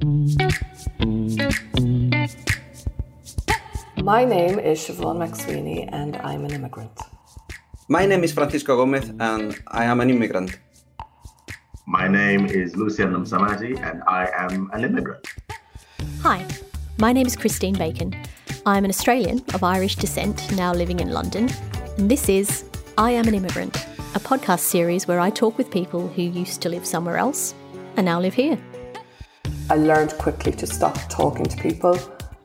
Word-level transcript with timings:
My 0.00 0.06
name 4.24 4.56
is 4.58 4.80
Siobhan 4.80 5.20
McSweeney 5.20 5.92
and 5.92 6.16
I'm 6.16 6.46
an 6.46 6.52
immigrant. 6.52 6.98
My 7.88 8.06
name 8.06 8.24
is 8.24 8.32
Francisco 8.32 8.76
Gomez 8.76 9.10
and 9.20 9.60
I 9.66 9.84
am 9.84 10.00
an 10.00 10.08
immigrant. 10.08 10.58
My 11.86 12.08
name 12.08 12.46
is 12.46 12.74
Lucian 12.76 13.12
Msamati 13.12 13.78
and 13.82 14.02
I 14.06 14.30
am 14.34 14.70
an 14.72 14.84
immigrant. 14.84 15.26
Hi, 16.22 16.46
my 16.96 17.12
name 17.12 17.26
is 17.26 17.36
Christine 17.36 17.74
Bacon. 17.74 18.14
I'm 18.64 18.86
an 18.86 18.90
Australian 18.90 19.44
of 19.52 19.62
Irish 19.62 19.96
descent, 19.96 20.50
now 20.56 20.72
living 20.72 21.00
in 21.00 21.10
London, 21.10 21.50
and 21.98 22.10
this 22.10 22.30
is 22.30 22.64
I 22.96 23.10
Am 23.10 23.28
an 23.28 23.34
Immigrant, 23.34 23.76
a 24.14 24.20
podcast 24.20 24.60
series 24.60 25.06
where 25.06 25.20
I 25.20 25.28
talk 25.28 25.58
with 25.58 25.70
people 25.70 26.08
who 26.08 26.22
used 26.22 26.62
to 26.62 26.70
live 26.70 26.86
somewhere 26.86 27.18
else 27.18 27.54
and 27.96 28.06
now 28.06 28.18
live 28.18 28.32
here. 28.32 28.58
I 29.70 29.76
learned 29.76 30.18
quickly 30.18 30.50
to 30.50 30.66
stop 30.66 30.98
talking 31.08 31.46
to 31.46 31.56
people 31.56 31.96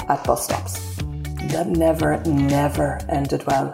at 0.07 0.23
bus 0.25 0.45
stops 0.45 0.95
that 1.47 1.65
never, 1.67 2.21
never 2.25 2.99
ended 3.09 3.43
well. 3.47 3.73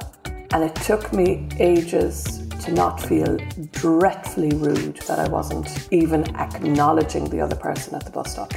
And 0.53 0.63
it 0.63 0.73
took 0.75 1.11
me 1.11 1.49
ages 1.59 2.47
to 2.61 2.71
not 2.71 3.01
feel 3.01 3.37
dreadfully 3.73 4.55
rude 4.55 5.01
that 5.05 5.19
I 5.19 5.27
wasn't 5.27 5.91
even 5.91 6.33
acknowledging 6.37 7.29
the 7.29 7.41
other 7.41 7.57
person 7.57 7.93
at 7.93 8.05
the 8.05 8.11
bus 8.11 8.31
stop. 8.31 8.53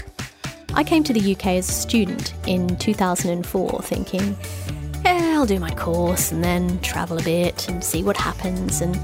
I 0.75 0.85
came 0.85 1.03
to 1.03 1.13
the 1.13 1.35
UK 1.35 1.47
as 1.47 1.69
a 1.69 1.73
student 1.73 2.33
in 2.47 2.77
2004 2.77 3.83
thinking, 3.83 4.37
yeah, 5.05 5.35
I'll 5.35 5.45
do 5.45 5.59
my 5.59 5.75
course 5.75 6.31
and 6.31 6.45
then 6.45 6.79
travel 6.83 7.19
a 7.19 7.23
bit 7.25 7.69
and 7.69 7.83
see 7.83 8.05
what 8.05 8.17
happens. 8.17 8.81
And 8.81 8.95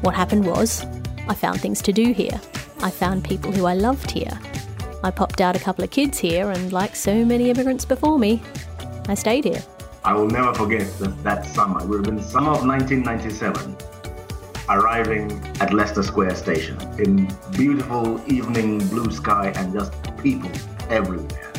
what 0.00 0.16
happened 0.16 0.44
was, 0.44 0.84
I 1.28 1.34
found 1.34 1.60
things 1.60 1.80
to 1.82 1.92
do 1.92 2.12
here. 2.12 2.40
I 2.80 2.90
found 2.90 3.22
people 3.22 3.52
who 3.52 3.66
I 3.66 3.74
loved 3.74 4.10
here. 4.10 4.36
I 5.02 5.10
popped 5.10 5.40
out 5.40 5.56
a 5.56 5.58
couple 5.58 5.82
of 5.82 5.90
kids 5.90 6.18
here, 6.18 6.50
and 6.50 6.72
like 6.72 6.94
so 6.94 7.24
many 7.24 7.50
immigrants 7.50 7.84
before 7.84 8.18
me, 8.18 8.42
I 9.08 9.14
stayed 9.14 9.44
here. 9.44 9.62
I 10.04 10.14
will 10.14 10.26
never 10.26 10.52
forget 10.54 10.86
that, 10.98 11.22
that 11.22 11.46
summer. 11.46 11.84
We 11.86 11.98
were 11.98 12.08
in 12.08 12.16
the 12.16 12.22
summer 12.22 12.52
of 12.52 12.66
1997, 12.66 13.76
arriving 14.68 15.32
at 15.60 15.72
Leicester 15.72 16.02
Square 16.02 16.34
Station 16.36 16.78
in 16.98 17.30
beautiful 17.52 18.20
evening 18.30 18.78
blue 18.88 19.10
sky 19.10 19.52
and 19.56 19.72
just 19.72 19.92
people 20.18 20.50
everywhere. 20.90 21.52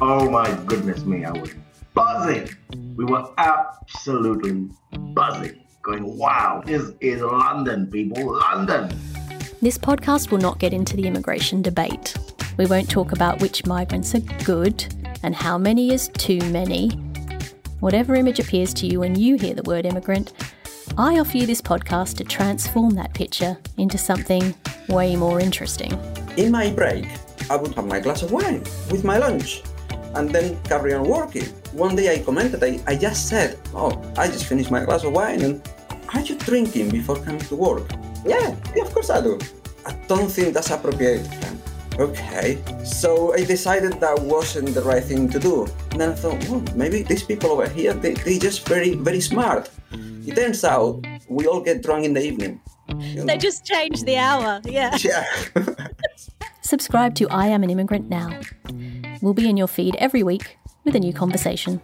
Oh 0.00 0.30
my 0.30 0.52
goodness 0.66 1.04
me, 1.04 1.24
I 1.24 1.32
was 1.32 1.54
buzzing. 1.94 2.48
We 2.96 3.04
were 3.04 3.28
absolutely 3.38 4.68
buzzing, 5.14 5.64
going, 5.82 6.16
wow, 6.16 6.62
this 6.64 6.92
is 7.00 7.22
London, 7.22 7.86
people, 7.86 8.38
London. 8.38 8.88
This 9.62 9.76
podcast 9.76 10.30
will 10.30 10.38
not 10.38 10.58
get 10.58 10.72
into 10.72 10.96
the 10.96 11.06
immigration 11.06 11.60
debate. 11.60 12.16
We 12.60 12.66
won't 12.66 12.90
talk 12.90 13.12
about 13.12 13.40
which 13.40 13.64
migrants 13.64 14.14
are 14.14 14.44
good 14.44 14.84
and 15.22 15.34
how 15.34 15.56
many 15.56 15.94
is 15.94 16.08
too 16.08 16.40
many. 16.50 16.90
Whatever 17.80 18.16
image 18.16 18.38
appears 18.38 18.74
to 18.74 18.86
you 18.86 19.00
when 19.00 19.16
you 19.18 19.36
hear 19.36 19.54
the 19.54 19.62
word 19.62 19.86
immigrant, 19.86 20.34
I 20.98 21.20
offer 21.20 21.38
you 21.38 21.46
this 21.46 21.62
podcast 21.62 22.18
to 22.18 22.24
transform 22.24 22.90
that 22.96 23.14
picture 23.14 23.56
into 23.78 23.96
something 23.96 24.54
way 24.90 25.16
more 25.16 25.40
interesting. 25.40 25.90
In 26.36 26.52
my 26.52 26.68
break, 26.70 27.06
I 27.48 27.56
would 27.56 27.74
have 27.76 27.86
my 27.86 27.98
glass 27.98 28.20
of 28.20 28.30
wine 28.30 28.60
with 28.90 29.04
my 29.04 29.16
lunch 29.16 29.62
and 30.14 30.28
then 30.28 30.62
carry 30.64 30.92
on 30.92 31.08
working. 31.08 31.46
One 31.72 31.96
day 31.96 32.12
I 32.12 32.22
commented, 32.22 32.62
I, 32.62 32.78
I 32.86 32.94
just 32.94 33.26
said, 33.26 33.58
Oh, 33.72 33.90
I 34.18 34.26
just 34.26 34.44
finished 34.44 34.70
my 34.70 34.84
glass 34.84 35.02
of 35.02 35.14
wine 35.14 35.40
and 35.40 35.66
are 36.12 36.20
you 36.20 36.36
drinking 36.36 36.90
before 36.90 37.16
coming 37.16 37.40
to 37.40 37.56
work? 37.56 37.90
Yeah, 38.26 38.54
yeah, 38.76 38.84
of 38.84 38.92
course 38.92 39.08
I 39.08 39.22
do. 39.22 39.38
I 39.86 39.94
don't 40.08 40.28
think 40.28 40.52
that's 40.52 40.70
appropriate, 40.70 41.26
friend. 41.26 41.59
Okay, 42.00 42.56
so 42.82 43.34
I 43.34 43.44
decided 43.44 44.00
that 44.00 44.18
wasn't 44.20 44.72
the 44.72 44.80
right 44.80 45.04
thing 45.04 45.28
to 45.28 45.38
do. 45.38 45.68
And 45.90 46.00
then 46.00 46.12
I 46.12 46.14
thought, 46.14 46.42
well, 46.48 46.64
maybe 46.74 47.02
these 47.02 47.22
people 47.22 47.50
over 47.50 47.68
here, 47.68 47.92
they, 47.92 48.14
they 48.14 48.38
just 48.38 48.66
very, 48.66 48.94
very 48.94 49.20
smart. 49.20 49.68
It 50.26 50.34
turns 50.34 50.64
out 50.64 51.04
we 51.28 51.46
all 51.46 51.60
get 51.60 51.82
drunk 51.82 52.06
in 52.06 52.14
the 52.14 52.24
evening. 52.24 52.58
You 52.88 53.16
know? 53.16 53.26
They 53.26 53.36
just 53.36 53.66
changed 53.66 54.06
the 54.06 54.16
hour, 54.16 54.62
yeah. 54.64 54.96
Yeah. 55.04 55.26
Subscribe 56.62 57.14
to 57.16 57.28
I 57.28 57.48
Am 57.48 57.62
an 57.62 57.68
Immigrant 57.68 58.08
now. 58.08 58.40
We'll 59.20 59.34
be 59.34 59.50
in 59.50 59.58
your 59.58 59.68
feed 59.68 59.94
every 59.96 60.22
week 60.22 60.56
with 60.84 60.96
a 60.96 61.00
new 61.00 61.12
conversation. 61.12 61.82